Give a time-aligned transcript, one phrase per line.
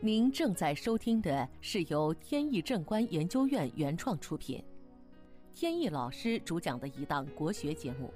[0.00, 4.62] 您正在收听的是由天意正观研究院原创出品，
[5.54, 8.12] 天意老师主讲的一档国学节目。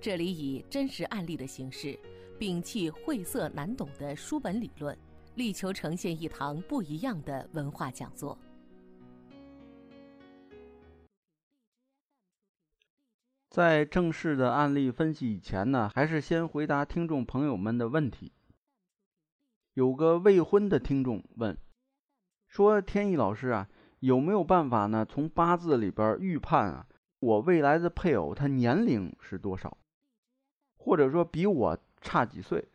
[0.00, 1.98] 这里以真实案例的形式，
[2.38, 4.96] 摒弃晦涩难懂的书本理论，
[5.34, 8.38] 力求呈现一堂不一样的文化讲座。
[13.50, 18.32] 在正式的案例分析以前呢，还是先回答听众朋友们的问题。
[19.80, 21.56] 有个未婚的听众问
[22.46, 23.66] 说：“天意老师啊，
[24.00, 25.06] 有没有办法呢？
[25.06, 26.86] 从八字里边预判啊，
[27.18, 29.78] 我未来的配偶他年龄是多少？
[30.76, 32.68] 或者说比我差几岁？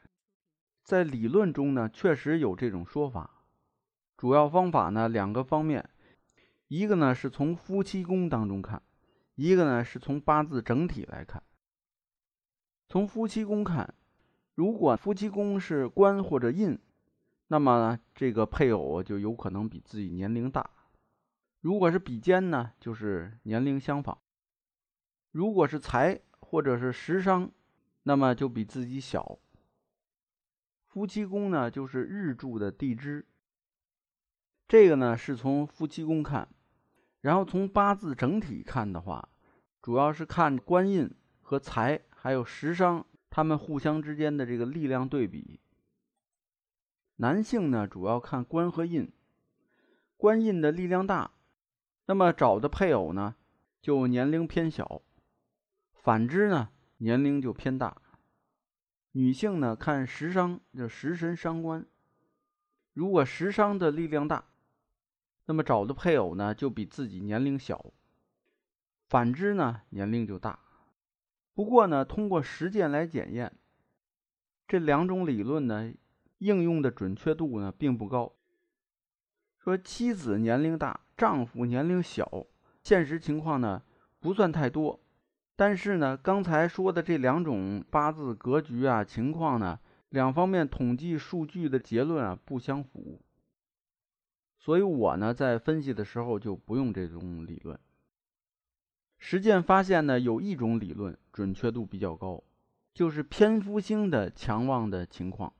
[0.84, 3.46] 在理论中呢，确实有这种说法。
[4.18, 5.88] 主要方法呢，两个方面，
[6.70, 8.82] 一个呢是从夫妻宫当中看，
[9.36, 11.44] 一个呢是从八字整体来看。
[12.90, 13.94] 从夫妻宫看，
[14.56, 16.76] 如果夫妻宫是官或者印。”
[17.48, 20.68] 那么呢，这个配偶就有可能比自己年龄大。
[21.62, 24.18] 如果是比肩呢，就是年龄相仿。
[25.32, 27.52] 如果是财或者是食伤，
[28.04, 29.38] 那么就比自己小。
[30.86, 33.26] 夫妻宫呢，就是日柱的地支。
[34.68, 36.48] 这个呢是从夫妻宫看，
[37.22, 39.30] 然后从八字整体看的话，
[39.82, 45.60] 主要是看官印和财还有食伤，他们互相之间的这个力量对比。
[47.18, 49.10] 男性呢，主要看官和印，
[50.18, 51.32] 官印的力量大，
[52.08, 53.36] 那么找的配偶呢，
[53.82, 55.02] 就年龄偏小；
[55.94, 58.02] 反之呢，年龄就偏大。
[59.14, 61.86] 女性呢，看食伤，就食神伤官，
[62.92, 64.50] 如果食伤的力量大，
[65.46, 67.94] 那么找的配偶呢，就比自己年龄小；
[69.08, 70.60] 反之呢，年龄就大。
[71.54, 73.58] 不过呢，通过实践来检验，
[74.68, 75.94] 这两种理论呢。
[76.40, 78.34] 应用的准确度呢并不高。
[79.58, 82.46] 说妻子年龄大，丈夫年龄小，
[82.84, 83.82] 现实情况呢
[84.20, 85.00] 不算太多。
[85.56, 93.22] 但是呢，刚才说的这两种八字格局啊情况呢，两方面统计数据的结论啊不相符。
[94.60, 97.80] 所以我呢在分析的时候就不用这种理论。
[99.18, 102.44] 实践发现呢，有一种理论准确度比较高，
[102.94, 105.52] 就是偏夫星的强旺的情况。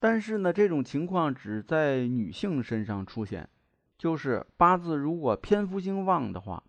[0.00, 3.48] 但是呢，这种情况只在女性身上出现，
[3.96, 6.62] 就是八字如果偏夫星旺的话，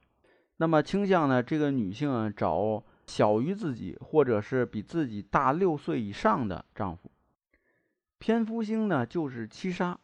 [0.58, 7.12] 那么倾向呢，这个女性找小于自己或者是比自己大六岁以上的丈夫。
[8.18, 10.00] 偏夫星呢就是七杀，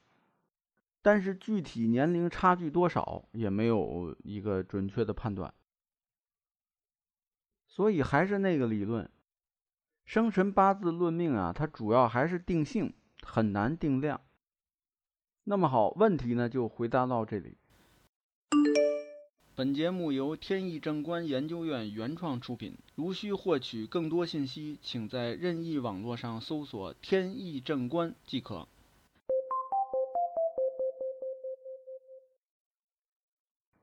[1.01, 5.51] 但是具体年龄差距多少也没有一个准确的判断。
[7.67, 9.09] 所以还是那个理论，
[10.05, 12.93] 生辰八字论命啊，它主要还是定性。
[13.25, 14.21] 很难定量。
[15.43, 17.57] 那么好，问题呢就回答到这里。
[19.55, 22.77] 本节目由天意正观研究院原创出品。
[22.95, 28.67] 如需获取更多信息，请在任意网络上搜索“天意正观”即可。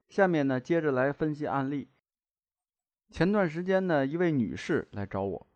[0.09, 1.89] 下面呢，接着来分析案例。
[3.11, 5.47] 前段时间呢，一位女士来找我，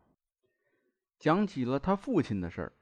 [1.18, 2.72] 讲起了她父亲的事儿。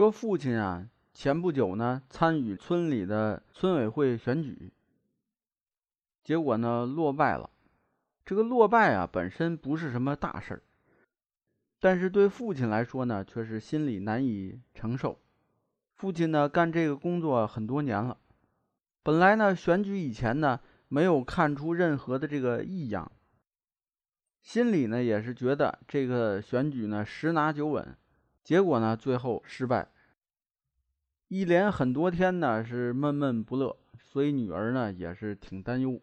[0.00, 4.72] 说父亲啊，前不久呢参与村里的村委会选举，
[6.24, 7.50] 结果呢落败了。
[8.24, 10.62] 这个落败啊本身不是什么大事儿，
[11.78, 15.18] 但是对父亲来说呢却是心里难以承受。
[15.96, 18.16] 父亲呢干这个工作很多年了，
[19.02, 23.12] 本来呢选举以前呢没有看出任何的这个异样，
[24.40, 27.94] 心里呢也是觉得这个选举呢十拿九稳。
[28.42, 29.88] 结果呢，最后失败，
[31.28, 36.00] 一连很多天呢是闷闷不乐，所以女儿呢也是挺担忧。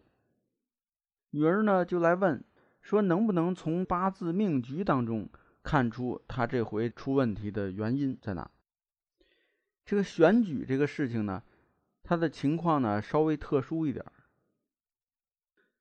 [1.30, 2.42] 女儿呢就来问
[2.80, 5.28] 说，能不能从八字命局当中
[5.62, 8.50] 看出他这回出问题的原因在哪？
[9.84, 11.42] 这个选举这个事情呢，
[12.02, 14.04] 他的情况呢稍微特殊一点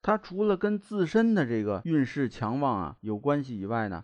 [0.01, 4.03] 他除了跟自身的这个运势强旺啊有关系以外呢。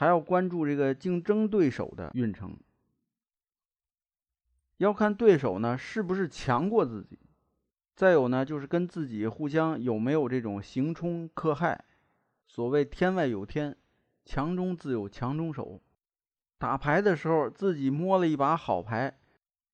[0.00, 2.56] 还要关注这个竞争对手的运程，
[4.78, 7.18] 要看对手呢是不是强过自己，
[7.96, 11.84] 再有呢就是跟自己互相有没有这种刑冲克害。
[12.46, 13.76] 所谓天外有天，
[14.24, 15.82] 强中自有强中手。
[16.56, 19.20] 打牌的时候自己摸了一把好牌，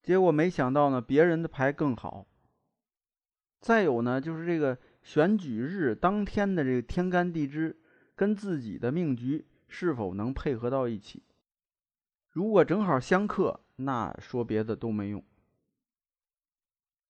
[0.03, 2.27] 结果没想到呢别人的牌更好。
[3.61, 7.79] 再有呢就是这个选举日当天的这个天干地支
[8.13, 9.45] 跟自己的命局。
[9.67, 11.23] 是否能配合到一起？
[12.29, 15.23] 如果正好相克，那说别的都没用。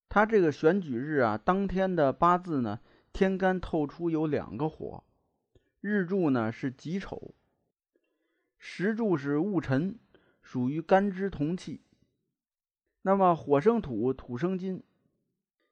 [0.09, 2.79] 他这个选举日啊，当天的八字呢，
[3.11, 5.03] 天干透出有两个火，
[5.81, 7.35] 日柱呢是己丑，
[8.57, 9.99] 时柱是戊辰，
[10.41, 11.81] 属于干支同气。
[13.01, 14.81] 那么火生土，土生金，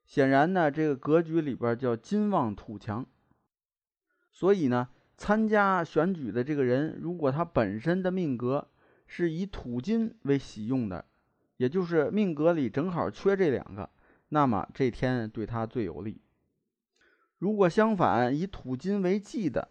[0.04, 3.06] 显然呢，这个格局里边叫金旺土强。
[4.30, 8.68] 所以呢，参加选举的这个人，如果他本身的命格
[9.06, 11.04] 是以土金为喜用的，
[11.56, 13.88] 也就是命格里正好缺这两个。
[14.28, 16.20] 那么这天对他最有利。
[17.38, 19.68] 如果相反以土金为忌的，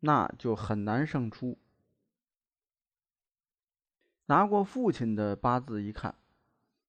[0.00, 1.58] 那就很难胜出。
[4.26, 6.14] 拿过父亲的八字一看，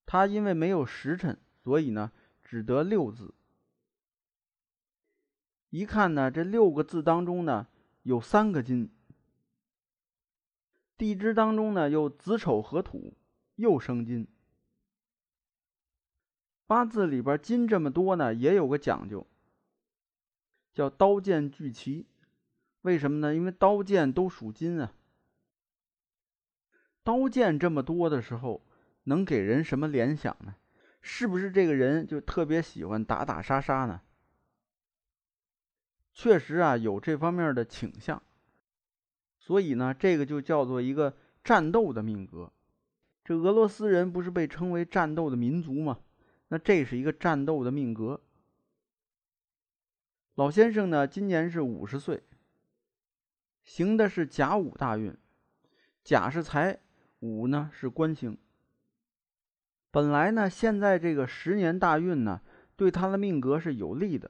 [0.05, 2.11] 他因为没有时辰，所以呢
[2.43, 3.33] 只得六字。
[5.69, 7.67] 一看呢，这六个字当中呢
[8.03, 8.89] 有三个金，
[10.97, 13.13] 地支当中呢又子丑合土，
[13.55, 14.27] 又生金。
[16.65, 19.25] 八字里边金这么多呢，也有个讲究，
[20.73, 22.07] 叫刀剑俱齐。
[22.81, 23.35] 为什么呢？
[23.35, 24.93] 因为刀剑都属金啊。
[27.03, 28.65] 刀剑这么多的时候，
[29.03, 30.55] 能给人什么联想呢？
[31.01, 34.01] 是不是这个人就特别喜欢打打杀杀呢？
[36.21, 38.21] 确实啊，有这方面的倾向。
[39.37, 42.51] 所以呢，这个就叫做一个战斗的命格。
[43.23, 45.97] 这俄罗斯人不是被称为战斗的民族吗？
[46.49, 48.19] 那这是一个战斗的命格。
[50.35, 52.21] 老先生呢，今年是五十岁，
[53.63, 55.15] 行的是甲午大运，
[56.03, 56.81] 甲是财，
[57.19, 58.37] 午呢是官星。
[59.89, 62.41] 本来呢，现在这个十年大运呢，
[62.75, 64.29] 对他的命格是有利的，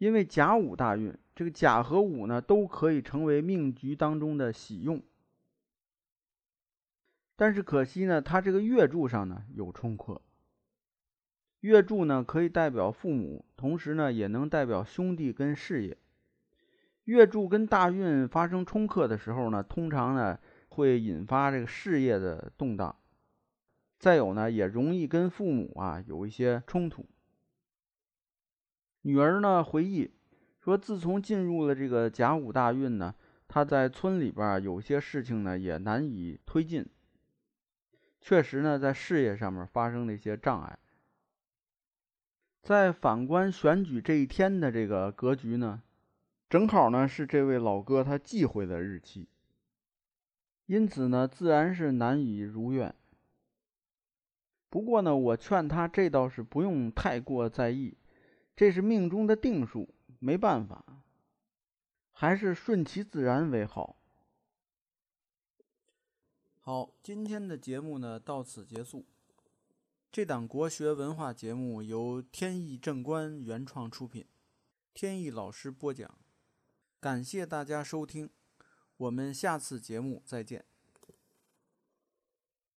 [0.00, 5.02] 因为甲午大运，这个甲和午呢都可以成为命局当中的喜用。
[7.36, 10.22] 但是可惜呢，他这个月柱上呢有冲克。
[11.60, 15.98] 月柱呢，可以代表父母，同时呢，也能代表兄弟跟事业。
[17.04, 22.96] 月柱跟大运发生冲克的时候呢，通常呢会引发这个事业的动荡。
[23.98, 27.06] 再有呢，也容易跟父母啊有一些冲突。
[29.02, 30.10] 女儿呢回忆
[30.58, 33.14] 说，自从进入了这个甲午大运呢，
[33.48, 36.86] 她在村里边有些事情呢也难以推进。
[38.20, 40.78] 确实呢，在事业上面发生了一些障碍。
[42.62, 45.82] 在反观选举这一天的这个格局呢，
[46.50, 49.26] 正好呢是这位老哥他忌讳的日期，
[50.66, 52.94] 因此呢自然是难以如愿。
[54.68, 57.96] 不过呢，我劝他这倒是不用太过在意，
[58.60, 60.84] 这是命中的定数，没办法，
[62.12, 63.96] 还是顺其自然为好。
[66.60, 69.06] 好，今天的节目呢到此结束。
[70.12, 74.26] 这档国学文化节目由天意正观原创出品，
[74.92, 76.18] 天意老师播讲，
[77.00, 78.28] 感谢大家收听，
[78.98, 80.66] 我们下次节目再见。